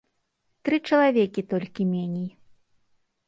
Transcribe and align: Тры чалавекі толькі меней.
Тры 0.69 0.77
чалавекі 0.91 1.41
толькі 1.53 1.87
меней. 1.93 2.27